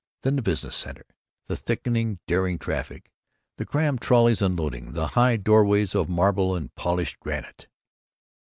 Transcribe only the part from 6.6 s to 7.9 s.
polished granite.